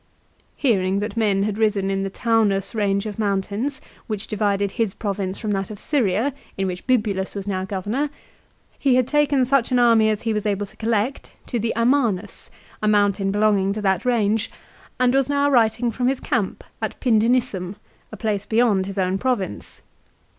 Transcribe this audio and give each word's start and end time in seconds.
Hearing 0.55 0.97
that 0.97 1.15
men 1.15 1.43
had 1.43 1.59
risen 1.59 1.91
in 1.91 2.01
the 2.01 2.09
Taunus 2.09 2.73
range 2.73 3.05
of 3.05 3.19
moun 3.19 3.43
tains, 3.43 3.79
which 4.07 4.25
divided 4.25 4.71
his 4.71 4.95
Province 4.95 5.37
from 5.37 5.51
that 5.51 5.69
of 5.69 5.77
Syria 5.79 6.33
in 6.57 6.65
which 6.65 6.87
Bibulus 6.87 7.35
was 7.35 7.45
now 7.45 7.65
Governor, 7.65 8.09
he 8.79 8.95
had 8.95 9.05
taken 9.05 9.45
such 9.45 9.69
an 9.69 9.77
army 9.77 10.09
as 10.09 10.23
he 10.23 10.33
was 10.33 10.47
able 10.47 10.65
to 10.65 10.75
collect 10.77 11.33
to 11.45 11.59
the 11.59 11.71
Am 11.75 11.93
anus, 11.93 12.49
a 12.81 12.87
mountain 12.87 13.29
belonging 13.29 13.73
to 13.73 13.81
that 13.83 14.03
range, 14.03 14.49
and 14.99 15.13
was 15.13 15.29
now 15.29 15.51
writing 15.51 15.91
from 15.91 16.07
his 16.07 16.19
camp 16.19 16.63
at 16.81 16.99
Pindenissum, 16.99 17.75
a 18.11 18.17
place 18.17 18.47
beyond 18.47 18.87
his 18.87 18.97
own 18.97 19.19
province. 19.19 19.81